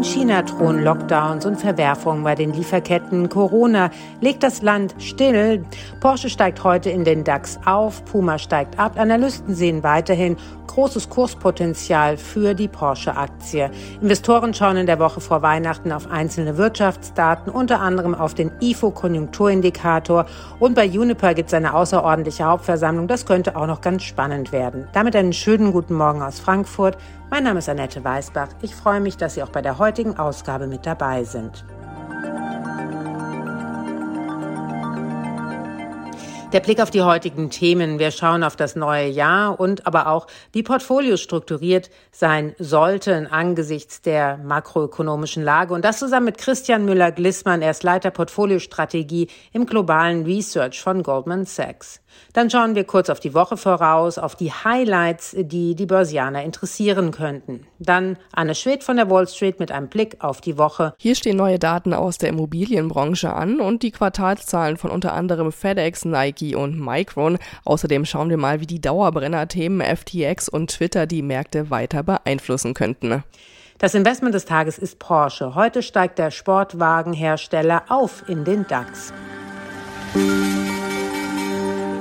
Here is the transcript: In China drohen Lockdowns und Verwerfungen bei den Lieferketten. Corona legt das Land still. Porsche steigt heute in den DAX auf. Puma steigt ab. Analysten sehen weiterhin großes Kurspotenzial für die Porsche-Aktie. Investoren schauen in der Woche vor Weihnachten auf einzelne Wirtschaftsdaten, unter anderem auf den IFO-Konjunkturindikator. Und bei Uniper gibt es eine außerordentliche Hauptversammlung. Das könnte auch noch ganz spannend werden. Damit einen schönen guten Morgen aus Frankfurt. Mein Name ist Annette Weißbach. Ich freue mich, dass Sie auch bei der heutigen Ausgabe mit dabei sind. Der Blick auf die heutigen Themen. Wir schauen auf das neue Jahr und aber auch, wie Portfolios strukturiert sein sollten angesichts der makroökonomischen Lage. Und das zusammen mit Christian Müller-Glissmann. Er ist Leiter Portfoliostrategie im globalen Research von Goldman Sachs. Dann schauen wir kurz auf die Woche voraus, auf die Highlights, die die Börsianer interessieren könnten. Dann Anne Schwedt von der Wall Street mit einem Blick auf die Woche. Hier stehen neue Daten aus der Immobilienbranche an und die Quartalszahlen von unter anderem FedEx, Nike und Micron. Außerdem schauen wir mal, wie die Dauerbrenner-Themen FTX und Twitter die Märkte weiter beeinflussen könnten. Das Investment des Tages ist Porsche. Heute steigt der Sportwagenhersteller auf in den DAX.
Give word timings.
In 0.00 0.04
China 0.04 0.40
drohen 0.40 0.82
Lockdowns 0.82 1.44
und 1.44 1.60
Verwerfungen 1.60 2.24
bei 2.24 2.34
den 2.34 2.54
Lieferketten. 2.54 3.28
Corona 3.28 3.90
legt 4.22 4.42
das 4.42 4.62
Land 4.62 4.94
still. 4.96 5.62
Porsche 6.00 6.30
steigt 6.30 6.64
heute 6.64 6.88
in 6.88 7.04
den 7.04 7.22
DAX 7.22 7.60
auf. 7.66 8.02
Puma 8.06 8.38
steigt 8.38 8.78
ab. 8.78 8.98
Analysten 8.98 9.54
sehen 9.54 9.82
weiterhin 9.82 10.38
großes 10.70 11.10
Kurspotenzial 11.10 12.16
für 12.16 12.54
die 12.54 12.68
Porsche-Aktie. 12.68 13.70
Investoren 14.00 14.54
schauen 14.54 14.76
in 14.76 14.86
der 14.86 15.00
Woche 15.00 15.20
vor 15.20 15.42
Weihnachten 15.42 15.92
auf 15.92 16.10
einzelne 16.10 16.56
Wirtschaftsdaten, 16.56 17.52
unter 17.52 17.80
anderem 17.80 18.14
auf 18.14 18.34
den 18.34 18.52
IFO-Konjunkturindikator. 18.60 20.26
Und 20.60 20.74
bei 20.74 20.88
Uniper 20.88 21.34
gibt 21.34 21.48
es 21.48 21.54
eine 21.54 21.74
außerordentliche 21.74 22.44
Hauptversammlung. 22.44 23.08
Das 23.08 23.26
könnte 23.26 23.56
auch 23.56 23.66
noch 23.66 23.80
ganz 23.80 24.04
spannend 24.04 24.52
werden. 24.52 24.86
Damit 24.92 25.16
einen 25.16 25.32
schönen 25.32 25.72
guten 25.72 25.94
Morgen 25.94 26.22
aus 26.22 26.38
Frankfurt. 26.38 26.96
Mein 27.30 27.44
Name 27.44 27.58
ist 27.58 27.68
Annette 27.68 28.02
Weißbach. 28.02 28.48
Ich 28.62 28.74
freue 28.74 29.00
mich, 29.00 29.16
dass 29.16 29.34
Sie 29.34 29.42
auch 29.42 29.50
bei 29.50 29.62
der 29.62 29.78
heutigen 29.78 29.89
Ausgabe 30.18 30.66
mit 30.66 30.86
dabei 30.86 31.24
sind. 31.24 31.64
Der 36.52 36.58
Blick 36.58 36.80
auf 36.80 36.90
die 36.90 37.02
heutigen 37.02 37.50
Themen. 37.50 38.00
Wir 38.00 38.10
schauen 38.10 38.42
auf 38.42 38.56
das 38.56 38.74
neue 38.74 39.06
Jahr 39.06 39.60
und 39.60 39.86
aber 39.86 40.08
auch, 40.08 40.26
wie 40.52 40.64
Portfolios 40.64 41.20
strukturiert 41.20 41.90
sein 42.10 42.56
sollten 42.58 43.28
angesichts 43.28 44.02
der 44.02 44.36
makroökonomischen 44.38 45.44
Lage. 45.44 45.72
Und 45.72 45.84
das 45.84 46.00
zusammen 46.00 46.26
mit 46.26 46.38
Christian 46.38 46.84
Müller-Glissmann. 46.86 47.62
Er 47.62 47.70
ist 47.70 47.84
Leiter 47.84 48.10
Portfoliostrategie 48.10 49.28
im 49.52 49.64
globalen 49.64 50.24
Research 50.24 50.82
von 50.82 51.04
Goldman 51.04 51.44
Sachs. 51.44 52.00
Dann 52.32 52.50
schauen 52.50 52.74
wir 52.74 52.82
kurz 52.82 53.10
auf 53.10 53.20
die 53.20 53.34
Woche 53.34 53.56
voraus, 53.56 54.18
auf 54.18 54.34
die 54.34 54.50
Highlights, 54.50 55.36
die 55.38 55.76
die 55.76 55.86
Börsianer 55.86 56.42
interessieren 56.42 57.12
könnten. 57.12 57.68
Dann 57.78 58.16
Anne 58.32 58.56
Schwedt 58.56 58.82
von 58.82 58.96
der 58.96 59.08
Wall 59.08 59.28
Street 59.28 59.60
mit 59.60 59.70
einem 59.70 59.88
Blick 59.88 60.16
auf 60.18 60.40
die 60.40 60.58
Woche. 60.58 60.94
Hier 60.98 61.14
stehen 61.14 61.36
neue 61.36 61.60
Daten 61.60 61.94
aus 61.94 62.18
der 62.18 62.30
Immobilienbranche 62.30 63.32
an 63.32 63.60
und 63.60 63.84
die 63.84 63.92
Quartalszahlen 63.92 64.76
von 64.76 64.90
unter 64.90 65.12
anderem 65.12 65.52
FedEx, 65.52 66.04
Nike 66.04 66.39
und 66.54 66.78
Micron. 66.78 67.38
Außerdem 67.64 68.04
schauen 68.04 68.30
wir 68.30 68.36
mal, 68.36 68.60
wie 68.60 68.66
die 68.66 68.80
Dauerbrenner-Themen 68.80 69.80
FTX 69.80 70.48
und 70.48 70.70
Twitter 70.70 71.06
die 71.06 71.22
Märkte 71.22 71.70
weiter 71.70 72.02
beeinflussen 72.02 72.74
könnten. 72.74 73.22
Das 73.78 73.94
Investment 73.94 74.34
des 74.34 74.44
Tages 74.44 74.76
ist 74.78 74.98
Porsche. 74.98 75.54
Heute 75.54 75.82
steigt 75.82 76.18
der 76.18 76.30
Sportwagenhersteller 76.30 77.84
auf 77.88 78.28
in 78.28 78.44
den 78.44 78.66
DAX. 78.66 79.12